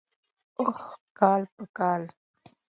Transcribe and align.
اوح 0.59 0.79
کال 1.19 1.41
په 1.55 1.63
کال. 1.77 2.03